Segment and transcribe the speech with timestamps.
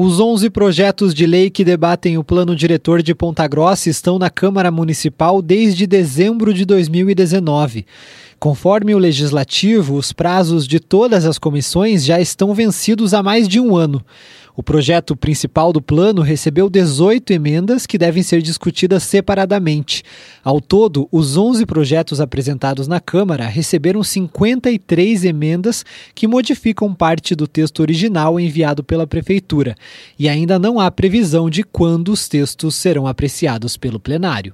[0.00, 4.30] Os 11 projetos de lei que debatem o plano diretor de Ponta Grossa estão na
[4.30, 7.84] Câmara Municipal desde dezembro de 2019.
[8.38, 13.58] Conforme o legislativo, os prazos de todas as comissões já estão vencidos há mais de
[13.58, 14.00] um ano.
[14.58, 20.02] O projeto principal do plano recebeu 18 emendas que devem ser discutidas separadamente.
[20.42, 27.46] Ao todo, os 11 projetos apresentados na Câmara receberam 53 emendas que modificam parte do
[27.46, 29.76] texto original enviado pela Prefeitura.
[30.18, 34.52] E ainda não há previsão de quando os textos serão apreciados pelo plenário.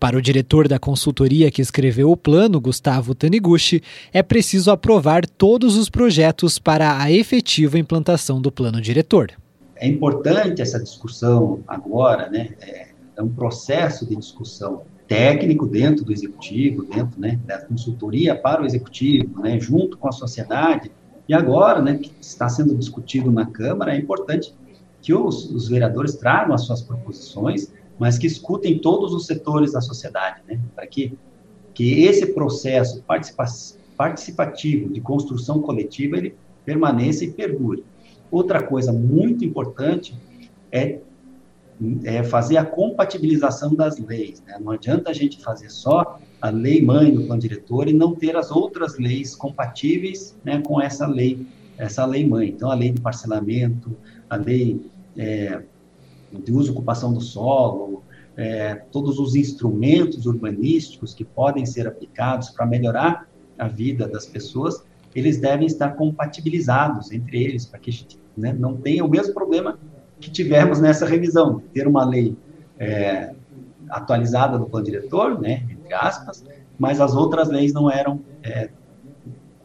[0.00, 5.76] Para o diretor da consultoria que escreveu o plano, Gustavo Taniguchi, é preciso aprovar todos
[5.76, 9.32] os projetos para a efetiva implantação do plano diretor.
[9.74, 12.50] É importante essa discussão agora, né?
[12.60, 18.62] É, é um processo de discussão técnico dentro do executivo, dentro né, da consultoria para
[18.62, 20.92] o executivo, né, junto com a sociedade.
[21.28, 24.54] E agora, né, que está sendo discutido na Câmara, é importante
[25.02, 29.80] que os, os vereadores tragam as suas proposições mas que escutem todos os setores da
[29.80, 30.60] sociedade, né?
[30.74, 31.12] Para que,
[31.74, 33.46] que esse processo participa
[33.98, 37.84] participativo de construção coletiva ele permaneça e perdure.
[38.30, 40.14] Outra coisa muito importante
[40.70, 41.00] é,
[42.04, 44.40] é fazer a compatibilização das leis.
[44.46, 44.56] Né?
[44.60, 48.36] Não adianta a gente fazer só a lei mãe do plano diretor e não ter
[48.36, 51.44] as outras leis compatíveis né, com essa lei,
[51.76, 52.50] essa lei mãe.
[52.50, 53.96] Então, a lei de parcelamento,
[54.30, 54.80] a lei
[55.16, 55.62] é,
[56.32, 58.02] de uso e ocupação do solo,
[58.36, 64.84] é, todos os instrumentos urbanísticos que podem ser aplicados para melhorar a vida das pessoas,
[65.14, 69.34] eles devem estar compatibilizados entre eles, para que a gente né, não tenha o mesmo
[69.34, 69.78] problema
[70.20, 72.36] que tivemos nessa revisão, ter uma lei
[72.78, 73.34] é,
[73.90, 76.44] atualizada do plano diretor, né, entre aspas,
[76.78, 78.70] mas as outras leis não eram, é,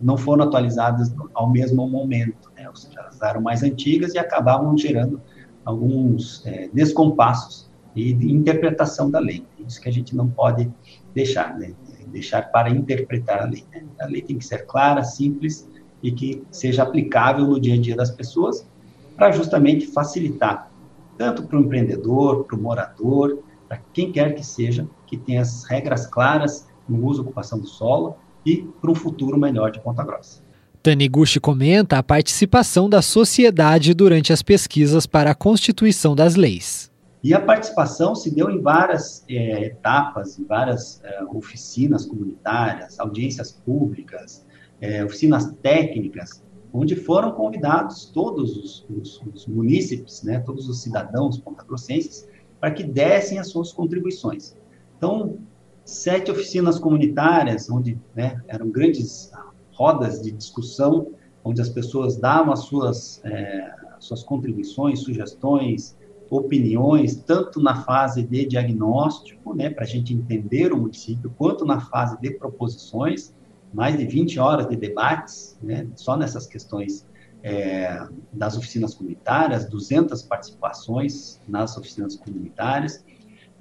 [0.00, 4.76] não foram atualizadas ao mesmo momento, né, ou seja, elas eram mais antigas e acabavam
[4.76, 5.20] gerando
[5.68, 9.44] alguns é, descompassos e de interpretação da lei.
[9.66, 10.72] Isso que a gente não pode
[11.14, 11.74] deixar, né?
[12.06, 13.66] deixar para interpretar a lei.
[13.70, 13.84] Né?
[14.00, 15.68] A lei tem que ser clara, simples
[16.02, 18.66] e que seja aplicável no dia a dia das pessoas
[19.14, 20.70] para justamente facilitar
[21.18, 25.64] tanto para o empreendedor, para o morador, para quem quer que seja, que tenha as
[25.64, 30.02] regras claras no uso e ocupação do solo e para um futuro melhor de Ponta
[30.02, 30.42] Grossa.
[30.88, 36.90] Taniguchi comenta a participação da sociedade durante as pesquisas para a constituição das leis.
[37.22, 43.52] E a participação se deu em várias é, etapas, em várias é, oficinas comunitárias, audiências
[43.52, 44.46] públicas,
[44.80, 51.36] é, oficinas técnicas, onde foram convidados todos os, os, os munícipes, né, todos os cidadãos
[51.38, 52.26] pontagrossenses,
[52.58, 54.56] para que dessem as suas contribuições.
[54.96, 55.36] Então,
[55.84, 59.30] sete oficinas comunitárias, onde né, eram grandes
[59.78, 61.12] rodas de discussão,
[61.44, 65.96] onde as pessoas davam as suas, é, suas contribuições, sugestões,
[66.28, 71.80] opiniões, tanto na fase de diagnóstico, né, para a gente entender o município, quanto na
[71.80, 73.32] fase de proposições,
[73.72, 77.06] mais de 20 horas de debates, né, só nessas questões
[77.42, 83.04] é, das oficinas comunitárias, 200 participações nas oficinas comunitárias,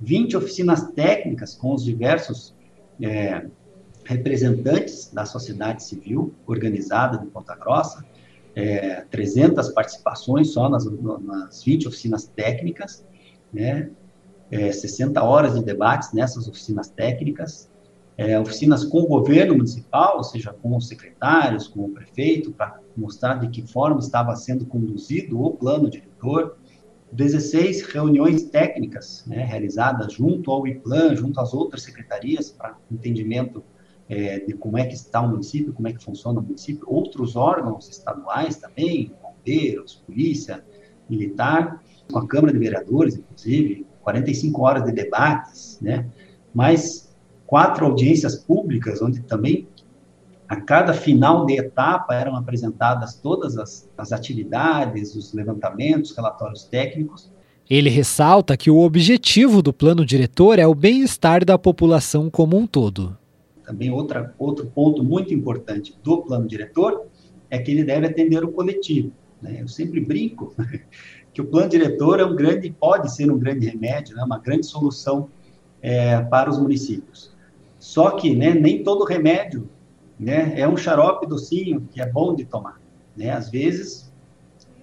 [0.00, 2.54] 20 oficinas técnicas com os diversos
[3.02, 3.46] é,
[4.04, 8.04] representantes da sociedade civil organizada de Ponta Grossa,
[8.54, 13.04] é, 300 participações só nas, nas 20 oficinas técnicas,
[13.52, 13.90] né,
[14.50, 17.68] é, 60 horas de debates nessas oficinas técnicas,
[18.16, 22.78] é, oficinas com o governo municipal, ou seja, com os secretários, com o prefeito, para
[22.96, 26.56] mostrar de que forma estava sendo conduzido o plano diretor,
[27.10, 33.64] 16 reuniões técnicas né, realizadas junto ao IPLAN, junto às outras secretarias, para entendimento
[34.08, 37.36] é, de como é que está o município, como é que funciona o município, outros
[37.36, 40.64] órgãos estaduais também, bombeiros, polícia,
[41.08, 46.06] militar, com a Câmara de Vereadores, inclusive, 45 horas de debates, né?
[46.52, 47.14] mais
[47.46, 49.66] quatro audiências públicas, onde também
[50.46, 57.32] a cada final de etapa eram apresentadas todas as, as atividades, os levantamentos, relatórios técnicos.
[57.68, 62.66] Ele ressalta que o objetivo do plano diretor é o bem-estar da população como um
[62.66, 63.16] todo
[63.64, 67.06] também outra, outro ponto muito importante do plano diretor
[67.50, 69.12] é que ele deve atender o coletivo.
[69.40, 69.58] Né?
[69.60, 70.54] Eu sempre brinco
[71.32, 74.22] que o plano diretor é um grande, pode ser um grande remédio, né?
[74.22, 75.28] uma grande solução
[75.82, 77.32] é, para os municípios.
[77.78, 79.68] Só que né, nem todo remédio
[80.18, 82.80] né, é um xarope docinho que é bom de tomar.
[83.16, 83.30] Né?
[83.30, 84.12] Às vezes,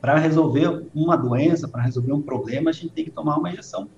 [0.00, 3.88] para resolver uma doença, para resolver um problema, a gente tem que tomar uma injeção.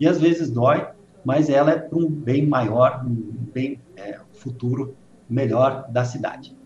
[0.00, 0.86] E às vezes dói,
[1.24, 3.14] mas ela é para um bem maior, um
[3.52, 3.80] bem
[4.38, 4.94] futuro
[5.28, 6.56] melhor da cidade.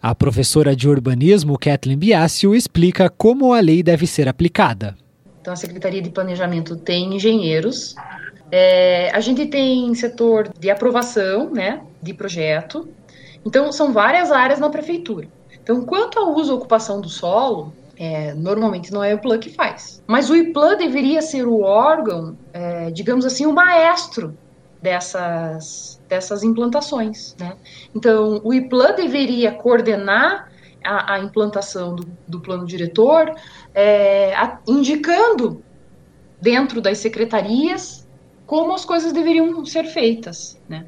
[0.00, 4.96] A professora de urbanismo, Kathleen Biasio, explica como a lei deve ser aplicada.
[5.40, 7.94] Então, a Secretaria de Planejamento tem engenheiros.
[8.50, 12.88] É, a gente tem setor de aprovação, né, de projeto.
[13.44, 15.28] Então, são várias áreas na prefeitura.
[15.62, 19.50] Então, quanto ao uso e ocupação do solo, é, normalmente não é o IPLAN que
[19.50, 20.02] faz.
[20.06, 24.36] Mas o IPLAN deveria ser o órgão, é, digamos assim, o maestro
[24.82, 27.36] dessas, dessas implantações.
[27.38, 27.56] Né?
[27.94, 30.50] Então, o IPLAN deveria coordenar
[30.84, 33.32] a, a implantação do, do, plano diretor,
[33.72, 35.62] é, a, indicando
[36.40, 38.06] dentro das secretarias
[38.44, 40.60] como as coisas deveriam ser feitas.
[40.68, 40.84] Né?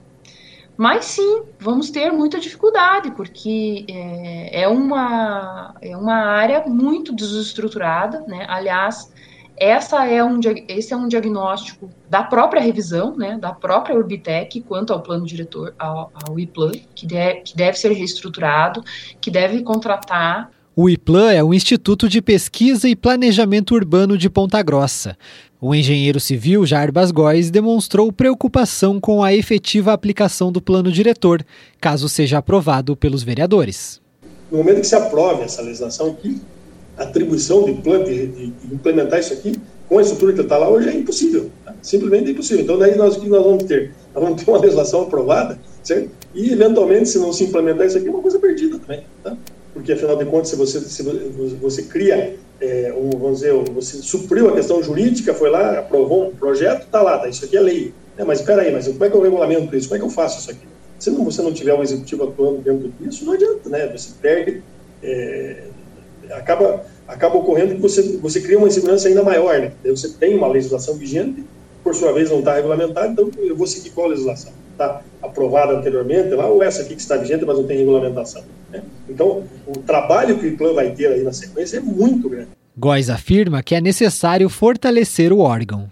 [0.77, 8.25] Mas sim, vamos ter muita dificuldade, porque é, é, uma, é uma área muito desestruturada,
[8.27, 8.45] né?
[8.49, 9.13] Aliás,
[9.57, 14.93] essa é um, esse é um diagnóstico da própria revisão, né, da própria Orbitec, quanto
[14.93, 18.83] ao plano diretor, ao, ao IPLAN, que, de, que deve ser reestruturado,
[19.21, 24.61] que deve contratar o IPLAN é o Instituto de Pesquisa e Planejamento Urbano de Ponta
[24.61, 25.17] Grossa.
[25.61, 31.47] O engenheiro civil Jarbas Góes demonstrou preocupação com a efetiva aplicação do plano diretor,
[31.81, 34.01] caso seja aprovado pelos vereadores.
[34.51, 36.19] No momento que se aprove essa legislação
[36.97, 39.55] atribuição de plano, de, de, implementar isso aqui,
[39.89, 41.51] com a estrutura que está lá hoje, é impossível.
[41.65, 41.75] Tá?
[41.83, 42.65] Simplesmente é impossível.
[42.65, 43.93] Então, daí nós, o que nós vamos ter?
[44.15, 46.11] Nós vamos ter uma legislação aprovada, certo?
[46.35, 49.05] E, eventualmente, se não se implementar isso aqui, é uma coisa perdida também.
[49.23, 49.37] Tá?
[49.75, 51.03] porque afinal de contas, se você, se
[51.61, 56.35] você cria, é, um, vamos dizer, você supriu a questão jurídica, foi lá, aprovou um
[56.35, 57.93] projeto, está lá, tá, isso aqui é lei.
[58.17, 59.89] É, mas espera aí, mas como é que eu regulamento isso?
[59.89, 60.67] Como é que eu faço isso aqui?
[60.97, 63.89] Se não, você não tiver um executivo atuando dentro disso, não adianta, né?
[63.89, 64.63] Você perde,
[65.03, 65.65] é,
[66.33, 69.73] acaba, acaba ocorrendo que você, você cria uma insegurança ainda maior, né?
[69.85, 71.45] Você tem uma legislação vigente,
[71.83, 74.53] por sua vez não está regulamentada, então eu vou seguir qual legislação?
[74.73, 78.43] Está aprovada anteriormente lá, ou essa aqui que está vigente, mas não tem regulamentação?
[78.71, 78.83] Né?
[79.09, 82.49] Então, o trabalho que o IPLAN vai ter aí na sequência é muito grande.
[82.77, 85.89] Góes afirma que é necessário fortalecer o órgão.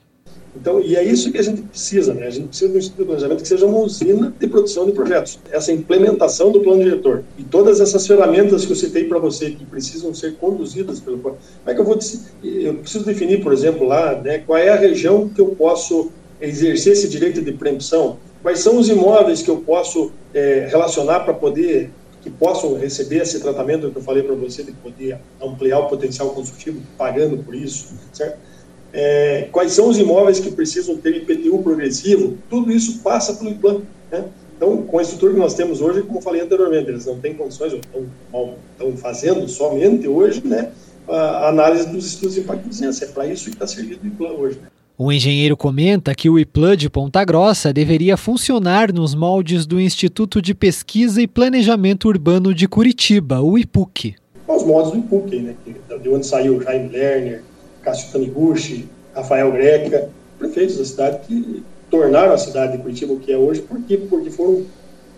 [0.54, 2.26] Então, e é isso que a gente precisa, né?
[2.26, 4.92] A gente precisa de um Instituto de Planejamento que seja uma usina de produção de
[4.92, 5.38] projetos.
[5.50, 9.64] Essa implementação do plano diretor e todas essas ferramentas que eu citei para você que
[9.64, 11.98] precisam ser conduzidas pelo Como é que eu vou
[12.42, 16.10] eu preciso definir, por exemplo, lá, né, qual é a região que eu posso
[16.40, 18.18] exercer esse direito de preempção?
[18.42, 21.90] Quais são os imóveis que eu posso é, relacionar para poder
[22.22, 26.30] que possam receber esse tratamento que eu falei para você de poder ampliar o potencial
[26.30, 28.38] construtivo pagando por isso, certo?
[28.92, 33.80] É, quais são os imóveis que precisam ter IPTU progressivo, tudo isso passa pelo IPLAN.
[34.10, 34.24] Né?
[34.56, 37.72] Então, com a estrutura que nós temos hoje, como falei anteriormente, eles não têm condições,
[37.72, 40.70] estão, estão fazendo somente hoje né,
[41.08, 43.04] a análise dos estudos de impacto vizinhança.
[43.04, 44.58] É para isso que está servindo o IPLAN hoje.
[44.62, 44.68] Né?
[44.96, 50.40] O engenheiro comenta que o IPLAN de Ponta Grossa deveria funcionar nos moldes do Instituto
[50.40, 54.14] de Pesquisa e Planejamento Urbano de Curitiba, o IPUC.
[54.46, 55.54] Os moldes do IPUC, né,
[56.00, 57.42] de onde saiu Jaime Lerner,
[57.82, 60.08] Cássio Taniguchi, Rafael Greca,
[60.38, 63.96] prefeitos da cidade que tornaram a cidade de Curitiba o que é hoje, por quê?
[64.08, 64.64] Porque foram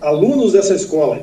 [0.00, 1.22] alunos dessa escola.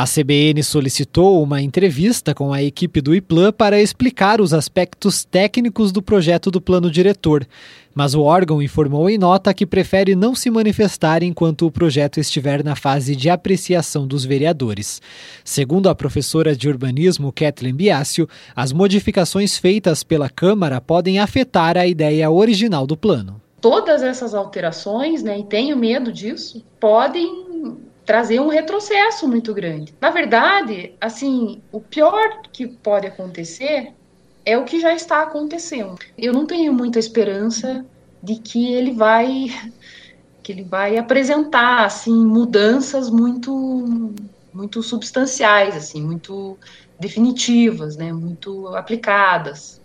[0.00, 5.92] A CBN solicitou uma entrevista com a equipe do IPLAN para explicar os aspectos técnicos
[5.92, 7.46] do projeto do plano diretor,
[7.94, 12.64] mas o órgão informou em nota que prefere não se manifestar enquanto o projeto estiver
[12.64, 15.02] na fase de apreciação dos vereadores.
[15.44, 18.26] Segundo a professora de urbanismo Kathleen Biasio,
[18.56, 23.38] as modificações feitas pela Câmara podem afetar a ideia original do plano.
[23.60, 27.49] Todas essas alterações, né, e tenho medo disso, podem
[28.10, 29.94] trazer um retrocesso muito grande.
[30.00, 33.92] Na verdade, assim, o pior que pode acontecer
[34.44, 35.94] é o que já está acontecendo.
[36.18, 37.86] Eu não tenho muita esperança
[38.20, 39.46] de que ele vai
[40.42, 44.12] que ele vai apresentar assim mudanças muito
[44.52, 46.58] muito substanciais assim muito
[46.98, 49.80] definitivas né muito aplicadas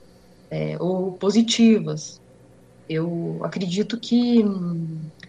[0.50, 2.20] é, ou positivas
[2.90, 4.44] eu acredito que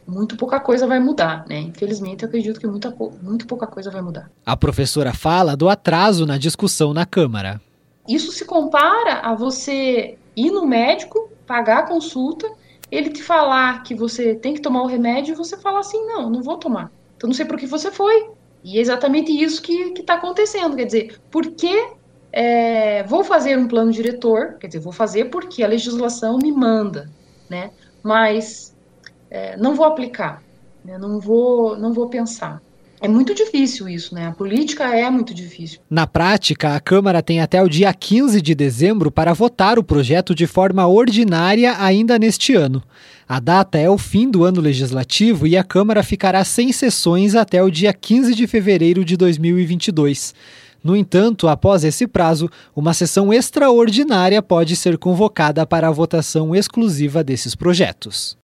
[0.06, 1.58] muito pouca coisa vai mudar, né?
[1.60, 4.30] Infelizmente, eu acredito que muita, muito pouca coisa vai mudar.
[4.44, 7.60] A professora fala do atraso na discussão na Câmara.
[8.08, 12.48] Isso se compara a você ir no médico, pagar a consulta,
[12.90, 16.30] ele te falar que você tem que tomar o remédio e você falar assim, não,
[16.30, 16.92] não vou tomar.
[17.16, 18.30] Então não sei por que você foi.
[18.62, 20.76] E é exatamente isso que está acontecendo.
[20.76, 21.88] Quer dizer, por que
[22.32, 24.54] é, vou fazer um plano diretor?
[24.60, 27.10] Quer dizer, vou fazer porque a legislação me manda,
[27.48, 27.70] né?
[28.02, 28.75] Mas
[29.30, 30.42] é, não vou aplicar,
[30.84, 30.98] né?
[30.98, 32.60] não, vou, não vou pensar.
[33.00, 34.26] É muito difícil isso, né?
[34.26, 35.80] A política é muito difícil.
[35.88, 40.34] Na prática, a Câmara tem até o dia 15 de dezembro para votar o projeto
[40.34, 42.82] de forma ordinária ainda neste ano.
[43.28, 47.62] A data é o fim do ano legislativo e a Câmara ficará sem sessões até
[47.62, 50.34] o dia 15 de fevereiro de 2022.
[50.82, 57.22] No entanto, após esse prazo, uma sessão extraordinária pode ser convocada para a votação exclusiva
[57.22, 58.34] desses projetos.